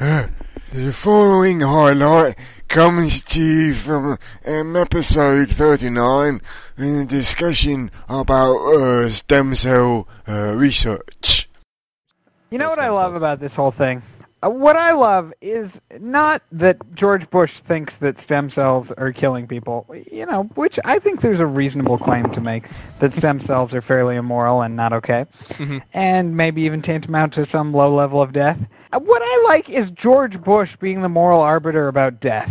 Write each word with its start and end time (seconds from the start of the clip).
The 0.00 0.94
following 0.94 1.60
highlight 1.60 2.38
comes 2.68 3.20
to 3.20 3.42
you 3.42 3.74
from 3.74 4.16
um, 4.46 4.74
episode 4.74 5.50
39 5.50 6.40
in 6.78 6.96
a 6.96 7.04
discussion 7.04 7.90
about 8.08 8.56
uh, 8.56 9.10
stem 9.10 9.54
cell 9.54 10.08
uh, 10.26 10.54
research. 10.56 11.50
You 12.48 12.56
know 12.56 12.70
what 12.70 12.78
I 12.78 12.88
love 12.88 13.14
about 13.14 13.40
this 13.40 13.52
whole 13.52 13.72
thing? 13.72 14.02
Uh, 14.42 14.48
what 14.48 14.74
I 14.74 14.92
love 14.92 15.32
is 15.42 15.70
not 15.98 16.40
that 16.52 16.78
George 16.94 17.28
Bush 17.28 17.52
thinks 17.68 17.92
that 18.00 18.18
stem 18.22 18.50
cells 18.50 18.86
are 18.96 19.12
killing 19.12 19.46
people, 19.46 19.86
you 20.10 20.24
know, 20.24 20.44
which 20.54 20.78
I 20.84 20.98
think 20.98 21.20
there's 21.20 21.40
a 21.40 21.46
reasonable 21.46 21.98
claim 21.98 22.24
to 22.32 22.40
make 22.40 22.64
that 23.00 23.12
stem 23.18 23.44
cells 23.46 23.74
are 23.74 23.82
fairly 23.82 24.16
immoral 24.16 24.62
and 24.62 24.74
not 24.76 24.94
okay, 24.94 25.26
Mhm. 25.58 25.82
and 25.92 26.34
maybe 26.36 26.62
even 26.62 26.80
tantamount 26.80 27.34
to 27.34 27.46
some 27.50 27.74
low 27.74 27.94
level 27.94 28.22
of 28.22 28.32
death. 28.32 28.58
Uh, 28.92 29.00
What 29.00 29.20
I 29.22 29.44
like 29.48 29.68
is 29.68 29.90
George 29.90 30.40
Bush 30.42 30.74
being 30.80 31.02
the 31.02 31.08
moral 31.10 31.42
arbiter 31.42 31.88
about 31.88 32.20
death. 32.20 32.50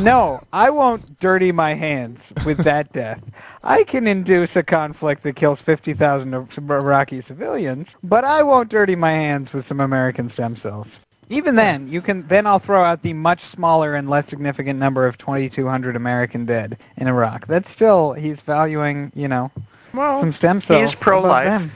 No, 0.00 0.40
I 0.52 0.68
won't 0.70 1.18
dirty 1.20 1.50
my 1.52 1.72
hands 1.74 2.18
with 2.44 2.58
that 2.64 2.92
death. 2.92 3.20
I 3.62 3.84
can 3.84 4.06
induce 4.06 4.54
a 4.56 4.62
conflict 4.62 5.22
that 5.22 5.36
kills 5.36 5.60
50,000 5.60 6.34
Iraqi 6.34 7.22
civilians, 7.22 7.86
but 8.02 8.24
I 8.24 8.42
won't 8.42 8.68
dirty 8.70 8.96
my 8.96 9.12
hands 9.12 9.52
with 9.52 9.66
some 9.68 9.80
American 9.80 10.30
stem 10.30 10.56
cells. 10.56 10.88
Even 11.30 11.56
then, 11.56 11.88
you 11.88 12.00
can 12.00 12.26
then 12.28 12.46
I'll 12.46 12.58
throw 12.58 12.82
out 12.82 13.02
the 13.02 13.12
much 13.12 13.40
smaller 13.54 13.94
and 13.94 14.08
less 14.08 14.28
significant 14.30 14.78
number 14.78 15.06
of 15.06 15.18
2,200 15.18 15.94
American 15.96 16.46
dead 16.46 16.78
in 16.96 17.06
Iraq. 17.06 17.46
That's 17.46 17.70
still 17.72 18.12
he's 18.14 18.38
valuing, 18.46 19.12
you 19.14 19.28
know, 19.28 19.50
Well, 19.92 20.20
some 20.20 20.32
stem 20.32 20.62
cells. 20.62 20.86
he's 20.86 20.94
pro-life. 20.94 21.70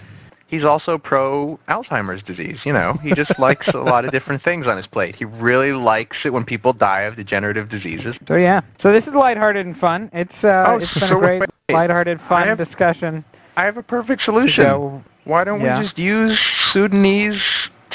he's 0.47 0.65
also 0.65 0.97
pro 0.97 1.59
Alzheimer's 1.69 2.23
disease. 2.23 2.61
You 2.65 2.73
know, 2.73 2.95
he 3.03 3.13
just 3.15 3.39
likes 3.39 3.69
a 3.69 3.79
lot 3.81 4.05
of 4.07 4.11
different 4.13 4.43
things 4.43 4.67
on 4.67 4.77
his 4.79 4.87
plate. 4.87 5.17
He 5.17 5.27
really 5.27 5.73
likes 5.73 6.25
it 6.25 6.33
when 6.33 6.45
people 6.45 6.73
die 6.73 7.03
of 7.03 7.17
degenerative 7.17 7.69
diseases. 7.69 8.17
So 8.27 8.37
yeah, 8.37 8.63
so 8.81 8.91
this 8.93 9.07
is 9.07 9.13
lighthearted 9.15 9.67
and 9.67 9.77
fun. 9.77 10.09
It's 10.15 10.33
uh, 10.43 10.65
Oh, 10.69 10.77
it's 10.79 10.95
been 10.99 11.13
a 11.13 11.19
great 11.19 11.41
wait, 11.41 11.51
lighthearted, 11.71 12.21
fun 12.29 12.45
I 12.45 12.47
have- 12.47 12.59
discussion. 12.59 13.25
I 13.55 13.65
have 13.67 13.77
a 13.77 13.83
perfect 13.83 14.23
solution. 14.23 15.05
Why 15.25 15.45
don't 15.45 15.61
Yeah. 15.61 15.79
we 15.79 15.85
just 15.85 15.99
use 15.99 16.41
Sudanese 16.73 17.45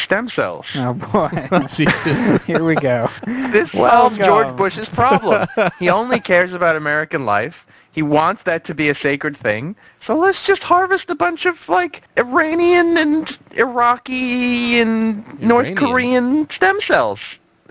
stem 0.07 0.29
cells? 0.29 0.65
Oh 0.75 0.93
boy, 0.93 1.27
here 2.47 2.63
we 2.63 2.75
go. 2.75 3.09
This 3.25 3.69
solves 3.71 4.17
George 4.17 4.55
Bush's 4.55 4.87
problem. 4.89 5.45
he 5.79 5.89
only 5.89 6.19
cares 6.19 6.53
about 6.53 6.77
American 6.77 7.25
life. 7.25 7.55
He 7.91 8.01
wants 8.03 8.43
that 8.45 8.63
to 8.65 8.75
be 8.75 8.89
a 8.89 8.95
sacred 8.95 9.37
thing. 9.37 9.75
So 10.05 10.17
let's 10.17 10.39
just 10.45 10.63
harvest 10.63 11.09
a 11.09 11.15
bunch 11.15 11.45
of 11.45 11.55
like 11.67 12.03
Iranian 12.17 12.97
and 12.97 13.37
Iraqi 13.51 14.79
and 14.79 15.41
North 15.41 15.75
Korean 15.75 16.47
stem 16.51 16.79
cells. 16.79 17.19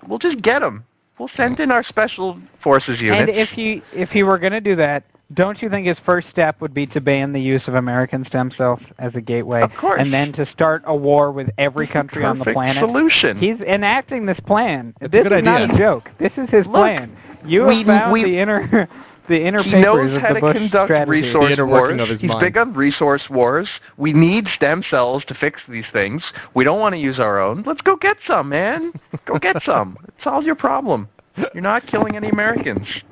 We'll 0.06 0.18
just 0.18 0.42
get 0.42 0.60
them. 0.60 0.84
We'll 1.18 1.28
send 1.28 1.60
in 1.60 1.70
our 1.70 1.82
special 1.82 2.38
forces 2.60 3.00
units. 3.00 3.20
And 3.20 3.30
if 3.30 3.48
he 3.48 3.82
if 3.94 4.10
he 4.10 4.22
were 4.22 4.38
going 4.38 4.52
to 4.52 4.60
do 4.60 4.76
that, 4.76 5.04
don't 5.34 5.60
you 5.60 5.68
think 5.68 5.86
his 5.86 5.98
first 6.04 6.28
step 6.30 6.60
would 6.60 6.72
be 6.72 6.86
to 6.86 7.00
ban 7.00 7.32
the 7.32 7.40
use 7.40 7.66
of 7.66 7.74
American 7.74 8.24
stem 8.24 8.50
cells 8.50 8.80
as 8.98 9.14
a 9.16 9.20
gateway, 9.20 9.62
Of 9.62 9.74
course. 9.74 10.00
and 10.00 10.12
then 10.12 10.32
to 10.34 10.46
start 10.46 10.82
a 10.86 10.94
war 10.94 11.32
with 11.32 11.50
every 11.58 11.86
country 11.86 12.24
on 12.24 12.38
the 12.38 12.44
Perfect 12.44 12.54
planet? 12.56 12.80
solution. 12.80 13.36
He's 13.38 13.58
enacting 13.60 14.26
this 14.26 14.38
plan. 14.40 14.94
That's 15.00 15.08
a 15.08 15.18
this 15.18 15.28
good 15.28 15.38
is 15.38 15.42
not 15.44 15.62
a 15.74 15.76
joke. 15.76 16.10
This 16.18 16.32
is 16.36 16.48
his 16.50 16.64
Look, 16.66 16.74
plan. 16.76 17.16
You 17.44 17.66
we- 17.66 17.78
have 17.78 17.86
found 17.86 18.12
we- 18.12 18.24
the 18.24 18.38
inner 18.38 18.88
the 19.28 19.42
inner 19.44 19.60
he 19.64 19.72
papers 19.72 19.84
knows 19.84 20.12
of 20.16 20.22
how 20.22 20.28
the 20.28 20.34
to 20.34 20.40
Bush 20.40 20.56
conduct 20.56 20.86
strategy. 20.86 21.10
resource 21.10 21.46
The 21.48 21.52
inner 21.54 21.66
working 21.66 21.96
wars. 21.96 22.00
of 22.02 22.08
his 22.10 22.20
He's 22.20 22.28
mind. 22.28 22.40
big 22.42 22.56
on 22.56 22.72
resource 22.74 23.28
wars. 23.28 23.68
We 23.96 24.12
need 24.12 24.46
stem 24.46 24.84
cells 24.84 25.24
to 25.24 25.34
fix 25.34 25.62
these 25.68 25.88
things. 25.88 26.32
We 26.54 26.62
don't 26.62 26.78
want 26.78 26.94
to 26.94 27.00
use 27.00 27.18
our 27.18 27.40
own. 27.40 27.64
Let's 27.66 27.82
go 27.82 27.96
get 27.96 28.18
some, 28.24 28.48
man. 28.50 28.92
Go 29.24 29.34
get 29.40 29.60
some. 29.64 29.96
It 30.06 30.14
solves 30.22 30.46
your 30.46 30.54
problem. 30.54 31.08
You're 31.52 31.62
not 31.64 31.84
killing 31.88 32.14
any 32.14 32.28
Americans. 32.28 33.02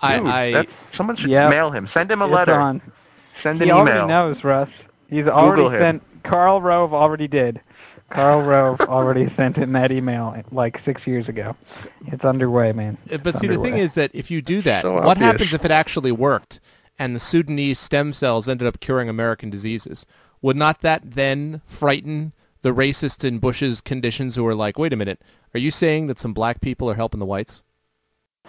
I, 0.00 0.18
Dude, 0.18 0.26
I 0.28 0.50
that- 0.52 0.66
someone 0.98 1.16
should 1.16 1.30
Yep. 1.30 1.48
mail 1.50 1.70
him. 1.70 1.88
Send 1.94 2.10
him 2.12 2.20
a 2.20 2.26
It's 2.26 2.34
letter. 2.34 2.54
on. 2.60 2.82
Send 3.42 3.62
He 3.62 3.70
an 3.70 3.76
already 3.76 3.92
email. 4.00 4.08
knows, 4.08 4.44
Russ. 4.44 4.68
He's 5.08 5.26
already 5.26 5.64
him. 5.64 5.80
sent. 5.80 6.02
Karl 6.24 6.60
Rove 6.60 6.92
already 6.92 7.26
did. 7.28 7.60
Karl 8.10 8.42
Rove 8.42 8.80
already 8.88 9.32
sent 9.36 9.56
in 9.56 9.72
that 9.72 9.90
email 9.92 10.36
like 10.50 10.80
six 10.84 11.06
years 11.06 11.28
ago. 11.28 11.56
It's 12.08 12.24
underway, 12.24 12.72
man. 12.72 12.98
Uh, 13.10 13.16
But 13.18 13.36
It's 13.36 13.40
see, 13.40 13.46
the 13.46 13.58
thing 13.62 13.76
is 13.78 13.94
that 13.94 14.10
if 14.14 14.30
you 14.30 14.42
do 14.42 14.60
that, 14.62 14.82
So 14.82 14.94
what 14.94 15.04
obvious. 15.16 15.24
happens 15.32 15.54
if 15.54 15.64
it 15.64 15.70
actually 15.70 16.12
worked 16.12 16.60
and 16.98 17.14
the 17.14 17.20
Sudanese 17.20 17.78
stem 17.78 18.12
cells 18.12 18.48
ended 18.48 18.66
up 18.66 18.80
curing 18.80 19.08
American 19.08 19.48
diseases? 19.50 20.04
Would 20.42 20.56
not 20.56 20.80
that 20.82 21.02
then 21.04 21.60
frighten 21.66 22.32
the 22.62 22.74
racists 22.74 23.24
in 23.24 23.38
Bush's 23.38 23.80
conditions 23.80 24.34
who 24.36 24.46
are 24.46 24.54
like, 24.54 24.78
wait 24.78 24.92
a 24.92 24.96
minute, 24.96 25.20
are 25.54 25.60
you 25.60 25.70
saying 25.70 26.08
that 26.08 26.18
some 26.18 26.32
black 26.32 26.60
people 26.60 26.90
are 26.90 26.94
helping 26.94 27.20
the 27.20 27.26
whites? 27.26 27.62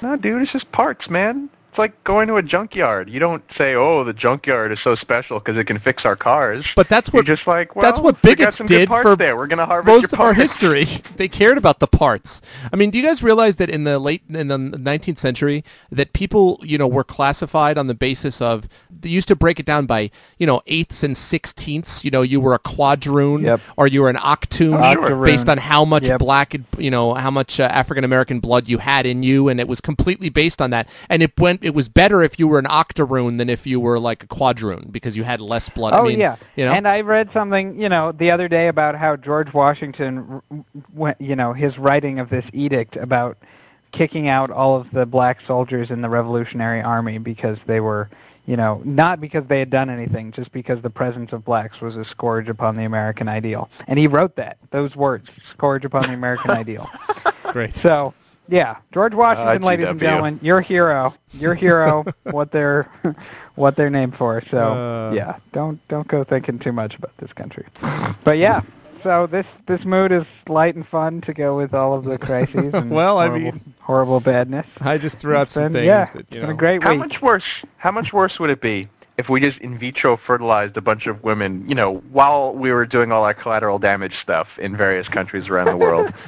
No, 0.02 0.16
dude, 0.18 0.42
it's 0.42 0.52
just 0.52 0.72
parts, 0.72 1.10
man. 1.10 1.50
It's 1.70 1.78
like 1.78 2.04
going 2.04 2.28
to 2.30 2.38
a 2.38 2.42
junkyard. 2.44 3.10
You 3.12 3.20
don't 3.20 3.44
say, 3.56 3.76
"Oh, 3.76 4.04
the 4.04 4.12
junkyard 4.14 4.72
is 4.72 4.80
so 4.82 4.96
special 4.96 5.38
because 5.40 5.56
it 5.56 5.66
can 5.66 5.78
fix 5.80 6.04
our 6.04 6.16
cars." 6.16 6.66
But 6.76 6.90
that's 6.90 7.14
what 7.14 7.28
You're 7.28 7.36
what 7.36 7.38
just 7.38 7.48
like, 7.48 7.76
well, 7.76 7.84
that's 7.84 8.00
what 8.00 8.16
we 8.24 8.30
got 8.32 8.38
bigots 8.38 8.58
some 8.58 8.66
did 8.66 8.80
good 8.80 8.90
parts 8.90 9.08
for 9.10 9.16
there. 9.16 9.38
We're 9.38 9.46
gonna 9.48 9.68
harvest 9.68 9.88
most 9.96 10.12
your 10.12 10.20
of 10.20 10.26
our 10.26 10.34
history. 10.34 10.88
They 11.20 11.28
cared 11.28 11.58
about 11.58 11.80
the 11.80 11.88
parts. 11.88 12.42
I 12.72 12.76
mean, 12.78 12.92
do 12.92 12.98
you 12.98 13.04
guys 13.04 13.22
realize 13.22 13.58
that 13.58 13.70
in 13.70 13.84
the 13.84 14.00
late 14.00 14.24
in 14.30 14.48
the 14.48 14.58
19th 14.58 15.20
century 15.20 15.64
that 15.92 16.14
people, 16.14 16.60
you 16.64 16.78
know, 16.78 16.88
were 16.88 17.04
classified 17.04 17.78
on 17.78 17.88
the 17.88 17.94
basis 17.94 18.42
of 18.42 18.68
they 18.90 19.10
used 19.10 19.28
to 19.28 19.36
break 19.36 19.60
it 19.60 19.66
down 19.66 19.86
by, 19.86 20.10
you 20.38 20.48
know, 20.48 20.62
eighths 20.66 21.04
and 21.04 21.16
sixteenths. 21.16 22.04
You 22.06 22.12
know, 22.12 22.22
you 22.22 22.40
were 22.40 22.54
a 22.54 22.60
quadroon 22.60 23.44
Yep. 23.44 23.62
or 23.78 23.88
you 23.88 24.02
were 24.02 24.10
an 24.10 24.16
octoon 24.16 24.74
Octoroon. 24.82 25.24
based 25.26 25.50
on 25.50 25.58
how 25.58 25.86
much 25.86 26.06
Yep. 26.06 26.20
black, 26.20 26.56
you 26.78 26.90
know, 26.90 27.14
how 27.14 27.30
much 27.32 27.60
uh, 27.60 27.64
African 27.64 28.04
American 28.06 28.40
blood 28.40 28.68
you 28.68 28.78
had 28.80 29.06
in 29.06 29.22
you, 29.22 29.50
and 29.50 29.60
it 29.60 29.68
was 29.68 29.82
completely 29.82 30.30
based 30.30 30.62
on 30.62 30.72
that. 30.72 30.88
And 31.10 31.22
it 31.22 31.38
went. 31.38 31.59
It 31.62 31.74
was 31.74 31.90
better 31.90 32.24
if 32.24 32.40
you 32.40 32.48
were 32.48 32.60
an 32.60 32.68
octoroon 32.68 33.38
than 33.38 33.50
if 33.50 33.68
you 33.68 33.80
were 33.80 34.00
like 34.00 34.24
a 34.24 34.28
quadroon 34.28 34.92
because 34.92 35.18
you 35.18 35.24
had 35.24 35.42
less 35.42 35.70
blood. 35.70 35.94
Oh 35.94 36.06
I 36.06 36.08
mean, 36.08 36.20
yeah, 36.20 36.38
you 36.56 36.66
know. 36.66 36.72
and 36.72 36.88
I 36.88 37.02
read 37.02 37.32
something, 37.32 37.80
you 37.80 37.90
know, 37.90 38.12
the 38.12 38.32
other 38.32 38.48
day 38.48 38.68
about 38.68 38.96
how 38.96 39.16
George 39.16 39.54
Washington, 39.54 40.42
you 41.20 41.36
know, 41.36 41.54
his 41.54 41.78
writing 41.78 42.20
of 42.20 42.30
this 42.30 42.46
edict 42.54 42.96
about 42.96 43.38
kicking 43.92 44.28
out 44.28 44.52
all 44.52 44.76
of 44.76 44.92
the 44.92 45.06
black 45.06 45.42
soldiers 45.42 45.92
in 45.92 46.02
the 46.02 46.10
Revolutionary 46.10 46.82
Army 46.82 47.18
because 47.18 47.58
they 47.66 47.80
were, 47.80 48.10
you 48.46 48.56
know, 48.56 48.82
not 48.86 49.20
because 49.20 49.46
they 49.48 49.60
had 49.60 49.70
done 49.70 49.90
anything, 49.90 50.32
just 50.32 50.52
because 50.52 50.82
the 50.82 50.90
presence 50.90 51.34
of 51.34 51.44
blacks 51.44 51.82
was 51.82 51.96
a 51.98 52.06
scourge 52.06 52.50
upon 52.50 52.76
the 52.76 52.84
American 52.84 53.28
ideal. 53.28 53.70
And 53.88 53.98
he 53.98 54.08
wrote 54.08 54.36
that, 54.36 54.58
those 54.72 54.96
words, 54.96 55.30
scourge 55.52 55.86
upon 55.86 56.04
the 56.04 56.14
American 56.14 56.52
ideal. 56.64 56.90
Great. 57.52 57.74
So, 57.74 58.14
yeah, 58.50 58.78
George 58.92 59.14
Washington, 59.14 59.62
ladies 59.62 59.88
and 59.88 60.00
GW. 60.00 60.04
gentlemen, 60.04 60.40
your 60.42 60.62
hero, 60.62 61.14
your 61.34 61.54
hero, 61.56 62.06
what 62.32 62.52
they're, 62.52 62.90
what 63.56 63.76
they're 63.76 63.90
named 63.90 64.16
for. 64.16 64.42
So, 64.50 64.58
Uh. 64.58 65.12
yeah, 65.14 65.38
don't 65.54 65.86
don't 65.88 66.08
go 66.08 66.24
thinking 66.24 66.60
too 66.60 66.72
much 66.72 66.96
about 66.96 67.16
this 67.18 67.32
country. 67.34 67.66
But 68.24 68.38
yeah, 68.38 68.62
so 69.04 69.28
this 69.28 69.46
this 69.68 69.86
mood 69.86 70.12
is 70.12 70.26
light 70.48 70.76
and 70.76 70.88
fun 70.88 71.22
to 71.22 71.34
go 71.34 71.56
with 71.56 71.74
all 71.74 71.94
of 71.94 72.04
the 72.06 72.18
crises 72.18 72.74
and 72.74 72.90
Well, 72.92 73.18
I 73.20 73.28
horrible, 73.28 73.44
mean- 73.52 73.74
horrible 73.80 74.20
badness. 74.20 74.68
I 74.82 74.98
just 74.98 75.20
threw 75.20 75.36
out 75.36 75.44
It's 75.48 75.54
some 75.54 75.64
been- 75.66 75.74
things 75.74 75.86
yeah, 75.86 76.06
that 76.06 76.14
you 76.16 76.20
it's 76.20 76.30
been 76.32 76.42
know. 76.44 76.50
a 76.50 76.54
great 76.54 76.84
How 76.84 76.92
week. 76.92 77.00
much 77.00 77.22
worse? 77.22 77.64
How 77.78 77.92
much 77.92 78.12
worse 78.14 78.40
would 78.40 78.50
it 78.50 78.62
be 78.62 78.88
if 79.18 79.28
we 79.30 79.42
just 79.42 79.60
in 79.60 79.78
vitro 79.78 80.16
fertilized 80.18 80.76
a 80.78 80.82
bunch 80.82 81.08
of 81.08 81.24
women? 81.24 81.66
You 81.68 81.76
know, 81.76 81.98
while 82.12 82.54
we 82.54 82.72
were 82.72 82.86
doing 82.86 83.12
all 83.12 83.24
our 83.26 83.34
collateral 83.34 83.80
damage 83.80 84.18
stuff 84.20 84.48
in 84.58 84.76
various 84.76 85.08
countries 85.08 85.50
around 85.50 85.68
the 85.68 85.78
world. 85.78 86.14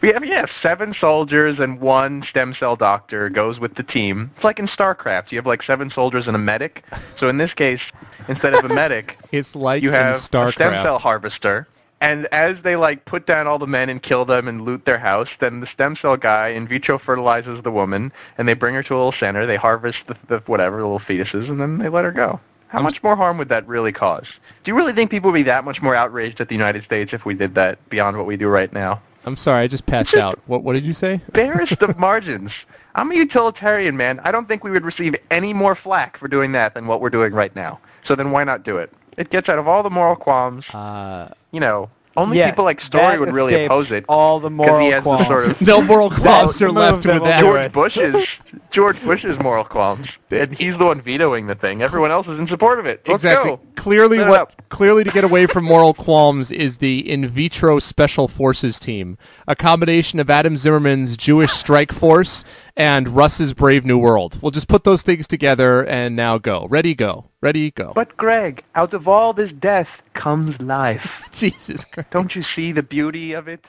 We 0.00 0.12
have 0.12 0.24
yeah, 0.24 0.46
seven 0.62 0.94
soldiers 0.94 1.58
and 1.58 1.80
one 1.80 2.22
stem 2.22 2.54
cell 2.54 2.76
doctor 2.76 3.28
goes 3.30 3.58
with 3.58 3.74
the 3.74 3.82
team. 3.82 4.30
It's 4.36 4.44
like 4.44 4.60
in 4.60 4.68
StarCraft. 4.68 5.32
You 5.32 5.38
have 5.38 5.46
like 5.46 5.62
seven 5.62 5.90
soldiers 5.90 6.28
and 6.28 6.36
a 6.36 6.38
medic. 6.38 6.84
So 7.18 7.28
in 7.28 7.38
this 7.38 7.52
case, 7.52 7.82
instead 8.28 8.54
of 8.54 8.64
a 8.64 8.72
medic, 8.72 9.18
It's 9.32 9.54
like 9.56 9.82
you 9.82 9.90
have 9.90 10.14
a 10.14 10.18
stem 10.18 10.52
cell 10.54 10.98
harvester. 10.98 11.66
And 12.00 12.26
as 12.26 12.62
they 12.62 12.76
like 12.76 13.04
put 13.06 13.26
down 13.26 13.48
all 13.48 13.58
the 13.58 13.66
men 13.66 13.88
and 13.88 14.00
kill 14.00 14.24
them 14.24 14.46
and 14.46 14.62
loot 14.62 14.84
their 14.84 14.98
house, 14.98 15.30
then 15.40 15.60
the 15.60 15.66
stem 15.66 15.96
cell 15.96 16.16
guy 16.16 16.50
in 16.50 16.68
vitro 16.68 16.96
fertilizes 16.96 17.60
the 17.62 17.72
woman, 17.72 18.12
and 18.38 18.46
they 18.46 18.54
bring 18.54 18.76
her 18.76 18.84
to 18.84 18.94
a 18.94 18.96
little 18.96 19.10
center. 19.12 19.46
They 19.46 19.56
harvest 19.56 20.06
the, 20.06 20.16
the 20.28 20.38
whatever 20.46 20.76
the 20.78 20.84
little 20.84 21.00
fetuses, 21.00 21.50
and 21.50 21.60
then 21.60 21.78
they 21.78 21.88
let 21.88 22.04
her 22.04 22.12
go. 22.12 22.38
How 22.68 22.78
I'm 22.78 22.84
much 22.84 23.02
more 23.02 23.16
harm 23.16 23.38
would 23.38 23.48
that 23.48 23.66
really 23.66 23.92
cause? 23.92 24.28
Do 24.62 24.70
you 24.70 24.76
really 24.76 24.92
think 24.92 25.10
people 25.10 25.32
would 25.32 25.38
be 25.38 25.42
that 25.44 25.64
much 25.64 25.82
more 25.82 25.94
outraged 25.94 26.40
at 26.40 26.48
the 26.48 26.54
United 26.54 26.84
States 26.84 27.12
if 27.12 27.24
we 27.24 27.34
did 27.34 27.56
that 27.56 27.88
beyond 27.88 28.16
what 28.16 28.26
we 28.26 28.36
do 28.36 28.48
right 28.48 28.72
now? 28.72 29.00
I'm 29.24 29.36
sorry, 29.36 29.62
I 29.64 29.66
just 29.66 29.86
passed 29.86 30.12
just- 30.12 30.22
out. 30.22 30.38
What 30.46 30.62
what 30.62 30.72
did 30.74 30.84
you 30.86 30.92
say? 30.92 31.20
Barest 31.32 31.82
of 31.82 31.98
margins. 31.98 32.52
I'm 32.94 33.10
a 33.12 33.14
utilitarian, 33.14 33.96
man. 33.96 34.20
I 34.24 34.32
don't 34.32 34.48
think 34.48 34.64
we 34.64 34.70
would 34.70 34.84
receive 34.84 35.14
any 35.30 35.52
more 35.54 35.74
flack 35.76 36.16
for 36.18 36.26
doing 36.26 36.52
that 36.52 36.74
than 36.74 36.86
what 36.86 37.00
we're 37.00 37.10
doing 37.10 37.32
right 37.32 37.54
now. 37.54 37.78
So 38.04 38.14
then 38.16 38.30
why 38.32 38.44
not 38.44 38.64
do 38.64 38.78
it? 38.78 38.92
It 39.16 39.30
gets 39.30 39.48
out 39.48 39.58
of 39.58 39.68
all 39.68 39.82
the 39.82 39.90
moral 39.90 40.16
qualms. 40.16 40.68
Uh, 40.70 41.28
You 41.52 41.60
know, 41.60 41.90
Only 42.16 42.38
Yeah, 42.38 42.50
people 42.50 42.64
like 42.64 42.80
Story 42.80 43.18
would 43.18 43.32
really 43.32 43.64
oppose 43.64 43.90
it 43.92 44.04
All 44.08 44.40
the 44.40 44.50
moral 44.50 45.00
qualms. 45.02 45.24
The 45.24 45.28
sort 45.28 45.46
of 45.50 45.60
no 45.72 45.82
moral 45.82 46.10
qualms 46.22 46.60
are 46.62 46.70
left 46.70 46.96
with 46.98 47.04
that 47.04 47.22
that. 47.22 47.42
will 47.44 47.52
do 47.52 47.58
George 47.58 47.66
it. 47.66 47.72
Bush's 47.72 48.26
George 48.70 49.02
Bush's 49.02 49.38
moral 49.38 49.64
qualms, 49.64 50.08
and 50.30 50.54
he's 50.54 50.76
the 50.76 50.84
one 50.84 51.00
vetoing 51.00 51.46
the 51.46 51.54
thing. 51.54 51.82
Everyone 51.82 52.10
else 52.10 52.26
is 52.26 52.38
in 52.38 52.46
support 52.46 52.78
of 52.78 52.86
it. 52.86 53.06
Let's 53.08 53.24
exactly. 53.24 53.52
go. 53.52 53.60
Clearly, 53.76 54.18
Set 54.18 54.28
what 54.28 54.54
clearly 54.68 55.04
to 55.04 55.10
get 55.10 55.24
away 55.24 55.46
from 55.46 55.64
moral 55.64 55.94
qualms 55.94 56.50
is 56.50 56.76
the 56.76 57.10
in 57.10 57.26
vitro 57.28 57.78
special 57.78 58.28
forces 58.28 58.78
team, 58.78 59.16
a 59.46 59.56
combination 59.56 60.20
of 60.20 60.28
Adam 60.28 60.56
Zimmerman's 60.56 61.16
Jewish 61.16 61.52
strike 61.52 61.92
force 61.92 62.44
and 62.76 63.08
Russ's 63.08 63.54
Brave 63.54 63.86
New 63.86 63.98
World. 63.98 64.38
We'll 64.42 64.50
just 64.50 64.68
put 64.68 64.84
those 64.84 65.02
things 65.02 65.26
together 65.26 65.86
and 65.86 66.14
now 66.14 66.38
go. 66.38 66.66
Ready, 66.68 66.94
go. 66.94 67.24
Ready, 67.40 67.70
go. 67.70 67.92
But 67.94 68.16
Greg, 68.16 68.64
out 68.74 68.92
of 68.92 69.08
all 69.08 69.32
this 69.32 69.52
death 69.52 69.88
comes 70.12 70.60
life. 70.60 71.08
Jesus 71.32 71.84
Christ. 71.84 72.10
Don't 72.10 72.34
you 72.34 72.42
see 72.42 72.72
the 72.72 72.82
beauty 72.82 73.32
of 73.32 73.48
it? 73.48 73.64